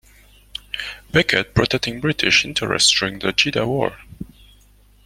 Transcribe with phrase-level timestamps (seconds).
[1.11, 3.99] Beckett, protecting British interests during the Jeddah War.